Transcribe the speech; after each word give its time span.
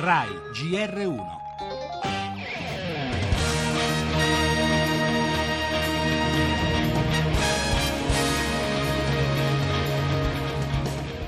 RAI 0.00 0.28
GR1 0.54 1.20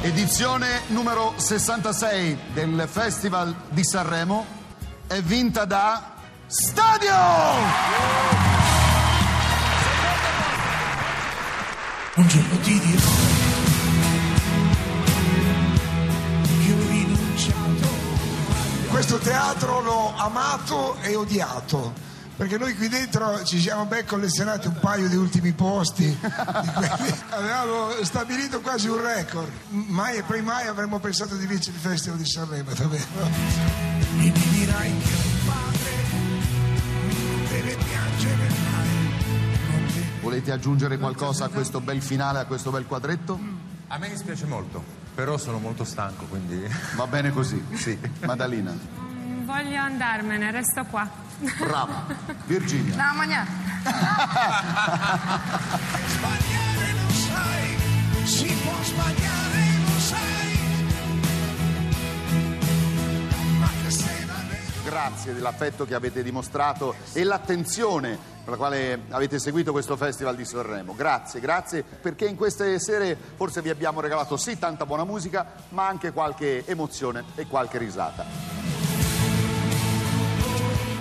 Edizione 0.00 0.80
numero 0.86 1.34
66 1.36 2.38
del 2.54 2.88
Festival 2.90 3.54
di 3.68 3.84
Sanremo 3.84 4.46
è 5.08 5.20
vinta 5.20 5.66
da 5.66 6.14
Stadio! 6.46 7.12
Un 12.14 12.28
giorno 12.28 12.58
ti 12.60 12.78
dirò 12.78 13.33
Questo 19.14 19.30
teatro 19.30 19.80
l'ho 19.80 20.12
amato 20.16 20.96
e 21.00 21.14
odiato. 21.14 21.92
Perché 22.36 22.58
noi 22.58 22.74
qui 22.74 22.88
dentro 22.88 23.44
ci 23.44 23.60
siamo 23.60 23.84
ben 23.84 24.04
collezionati 24.04 24.66
un 24.66 24.76
paio 24.80 25.08
di 25.08 25.14
ultimi 25.14 25.52
posti. 25.52 26.18
Avevamo 27.30 27.90
stabilito 28.02 28.60
quasi 28.60 28.88
un 28.88 29.00
record. 29.00 29.52
Mai 29.68 30.16
e 30.16 30.22
poi 30.24 30.42
mai 30.42 30.66
avremmo 30.66 30.98
pensato 30.98 31.36
di 31.36 31.46
vincere 31.46 31.76
il 31.76 31.82
Festival 31.82 32.18
di 32.18 32.26
Sanremo, 32.26 32.72
davvero. 32.72 33.04
E 33.14 34.16
mi 34.16 34.32
dirai 34.32 34.98
che 34.98 35.14
un 35.14 35.46
padre 35.46 35.92
non 36.10 37.46
deve 37.50 37.76
piangere 37.76 38.48
mai. 38.48 38.88
Non 39.70 39.86
deve 39.92 40.06
Volete 40.22 40.50
aggiungere 40.50 40.98
qualcosa 40.98 41.44
a 41.44 41.48
questo 41.50 41.80
bel 41.80 42.02
finale, 42.02 42.40
a 42.40 42.46
questo 42.46 42.72
bel 42.72 42.84
quadretto? 42.84 43.38
A 43.86 43.96
me 43.98 44.08
dispiace 44.08 44.46
molto, 44.46 44.82
però 45.14 45.38
sono 45.38 45.60
molto 45.60 45.84
stanco, 45.84 46.24
quindi... 46.24 46.66
Va 46.96 47.06
bene 47.06 47.30
così. 47.30 47.64
Sì. 47.74 47.96
Voglio 49.44 49.80
andarmene, 49.80 50.50
resto 50.50 50.84
qua. 50.84 51.08
brava. 51.58 52.06
Virginia, 52.46 52.94
No, 52.96 53.14
ma 53.14 53.24
niente. 53.24 53.50
sbagliare, 56.06 56.92
lo 56.92 57.10
sai. 57.12 57.76
Si 58.26 58.46
può 58.62 58.82
sbagliare, 58.82 59.64
lo 59.84 59.98
sai. 59.98 60.58
Ma 63.58 63.68
che 63.82 63.90
sei 63.90 64.24
davvero. 64.24 64.62
grazie 64.84 65.34
dell'affetto 65.34 65.84
che 65.84 65.94
avete 65.94 66.22
dimostrato 66.22 66.94
e 67.12 67.22
l'attenzione 67.24 68.32
per 68.44 68.52
la 68.52 68.56
quale 68.58 69.02
avete 69.10 69.38
seguito 69.38 69.72
questo 69.72 69.96
Festival 69.96 70.36
di 70.36 70.44
Sanremo. 70.44 70.94
Grazie, 70.94 71.40
grazie 71.40 71.82
perché 71.82 72.26
in 72.26 72.36
queste 72.36 72.78
sere 72.78 73.16
forse 73.36 73.60
vi 73.62 73.70
abbiamo 73.70 74.00
regalato 74.00 74.36
sì 74.36 74.58
tanta 74.58 74.86
buona 74.86 75.04
musica, 75.04 75.46
ma 75.70 75.86
anche 75.86 76.12
qualche 76.12 76.64
emozione 76.66 77.24
e 77.34 77.46
qualche 77.46 77.78
risata. 77.78 78.63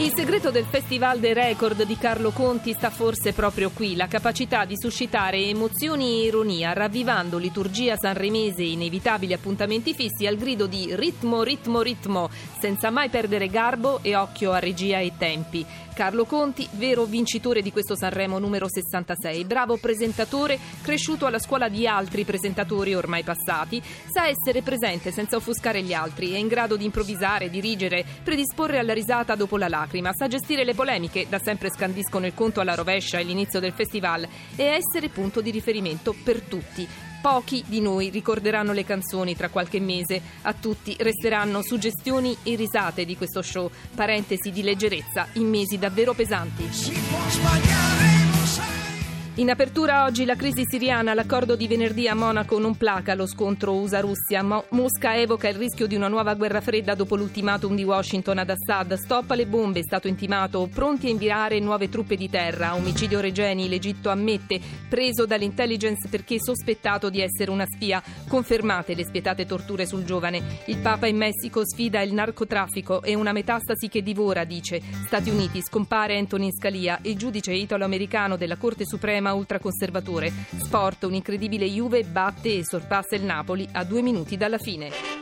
Il 0.00 0.14
segreto 0.14 0.50
del 0.50 0.64
Festival 0.64 1.18
dei 1.18 1.34
Record 1.34 1.84
di 1.84 1.98
Carlo 1.98 2.30
Conti 2.30 2.72
sta 2.72 2.88
forse 2.88 3.34
proprio 3.34 3.68
qui, 3.68 3.94
la 3.96 4.08
capacità 4.08 4.64
di 4.64 4.72
suscitare 4.74 5.36
emozioni 5.36 6.22
e 6.22 6.24
ironia, 6.24 6.72
ravvivando 6.72 7.36
liturgia 7.36 7.98
sanremese 7.98 8.62
e 8.62 8.70
inevitabili 8.70 9.34
appuntamenti 9.34 9.92
fissi 9.92 10.26
al 10.26 10.36
grido 10.36 10.66
di 10.66 10.96
ritmo, 10.96 11.42
ritmo, 11.42 11.82
ritmo, 11.82 12.30
senza 12.58 12.88
mai 12.88 13.10
perdere 13.10 13.48
garbo 13.48 13.98
e 14.00 14.16
occhio 14.16 14.52
a 14.52 14.58
regia 14.58 15.00
e 15.00 15.12
tempi. 15.18 15.66
Carlo 16.00 16.24
Conti, 16.24 16.66
vero 16.76 17.04
vincitore 17.04 17.60
di 17.60 17.70
questo 17.70 17.94
Sanremo 17.94 18.38
numero 18.38 18.66
66, 18.70 19.44
bravo 19.44 19.76
presentatore, 19.76 20.58
cresciuto 20.80 21.26
alla 21.26 21.38
scuola 21.38 21.68
di 21.68 21.86
altri 21.86 22.24
presentatori 22.24 22.94
ormai 22.94 23.22
passati, 23.22 23.82
sa 24.10 24.26
essere 24.26 24.62
presente 24.62 25.12
senza 25.12 25.36
offuscare 25.36 25.82
gli 25.82 25.92
altri, 25.92 26.32
è 26.32 26.38
in 26.38 26.48
grado 26.48 26.78
di 26.78 26.86
improvvisare, 26.86 27.50
dirigere, 27.50 28.02
predisporre 28.24 28.78
alla 28.78 28.94
risata 28.94 29.34
dopo 29.34 29.58
la 29.58 29.68
lacrima, 29.68 30.14
sa 30.14 30.26
gestire 30.26 30.64
le 30.64 30.72
polemiche, 30.72 31.26
da 31.28 31.38
sempre 31.38 31.70
scandiscono 31.70 32.24
il 32.24 32.32
conto 32.32 32.62
alla 32.62 32.74
rovescia 32.74 33.18
all'inizio 33.18 33.60
del 33.60 33.74
festival. 33.74 34.26
E 34.56 34.64
essere 34.64 35.10
punto 35.10 35.42
di 35.42 35.50
riferimento 35.50 36.14
per 36.24 36.40
tutti. 36.40 37.09
Pochi 37.20 37.62
di 37.66 37.80
noi 37.80 38.08
ricorderanno 38.08 38.72
le 38.72 38.84
canzoni 38.84 39.36
tra 39.36 39.50
qualche 39.50 39.78
mese, 39.78 40.20
a 40.42 40.54
tutti 40.54 40.96
resteranno 40.98 41.62
suggestioni 41.62 42.36
e 42.42 42.56
risate 42.56 43.04
di 43.04 43.16
questo 43.16 43.42
show, 43.42 43.70
parentesi 43.94 44.50
di 44.50 44.62
leggerezza 44.62 45.26
in 45.34 45.48
mesi 45.48 45.78
davvero 45.78 46.14
pesanti. 46.14 46.66
Si 46.72 46.92
può 46.92 47.18
sbagliare. 47.28 48.19
In 49.40 49.48
apertura 49.48 50.04
oggi 50.04 50.26
la 50.26 50.36
crisi 50.36 50.64
siriana, 50.66 51.14
l'accordo 51.14 51.56
di 51.56 51.66
venerdì 51.66 52.06
a 52.06 52.14
Monaco 52.14 52.58
non 52.58 52.76
placa 52.76 53.14
lo 53.14 53.24
scontro 53.24 53.72
USA-Russia. 53.72 54.42
Mo- 54.42 54.66
Mosca 54.72 55.16
evoca 55.16 55.48
il 55.48 55.54
rischio 55.54 55.86
di 55.86 55.94
una 55.94 56.08
nuova 56.08 56.34
guerra 56.34 56.60
fredda 56.60 56.94
dopo 56.94 57.16
l'ultimatum 57.16 57.74
di 57.74 57.82
Washington 57.82 58.36
ad 58.36 58.50
Assad. 58.50 58.92
Stoppa 58.96 59.34
le 59.34 59.46
bombe, 59.46 59.78
è 59.78 59.82
stato 59.82 60.08
intimato, 60.08 60.68
pronti 60.70 61.06
a 61.06 61.10
inviare 61.10 61.58
nuove 61.58 61.88
truppe 61.88 62.16
di 62.16 62.28
terra. 62.28 62.74
Omicidio 62.74 63.20
Regeni, 63.20 63.70
l'Egitto 63.70 64.10
ammette, 64.10 64.60
preso 64.90 65.24
dall'intelligence 65.24 66.06
perché 66.10 66.36
sospettato 66.38 67.08
di 67.08 67.22
essere 67.22 67.50
una 67.50 67.64
spia. 67.64 68.02
Confermate 68.28 68.94
le 68.94 69.06
spietate 69.06 69.46
torture 69.46 69.86
sul 69.86 70.04
giovane. 70.04 70.42
Il 70.66 70.80
Papa 70.82 71.06
in 71.06 71.16
Messico 71.16 71.62
sfida 71.66 72.02
il 72.02 72.12
narcotraffico 72.12 73.02
e 73.02 73.14
una 73.14 73.32
metastasi 73.32 73.88
che 73.88 74.02
divora, 74.02 74.44
dice. 74.44 74.82
Stati 75.06 75.30
Uniti 75.30 75.62
scompare 75.62 76.18
Antonin 76.18 76.52
Scalia, 76.52 76.98
il 77.04 77.16
giudice 77.16 77.54
italo-americano 77.54 78.36
della 78.36 78.58
Corte 78.58 78.84
Suprema 78.84 79.28
ultraconservatore. 79.34 80.32
Sport, 80.56 81.04
un'incredibile 81.04 81.66
Juve 81.66 82.04
batte 82.04 82.58
e 82.58 82.64
sorpassa 82.64 83.16
il 83.16 83.24
Napoli 83.24 83.68
a 83.72 83.84
due 83.84 84.02
minuti 84.02 84.36
dalla 84.36 84.58
fine. 84.58 85.19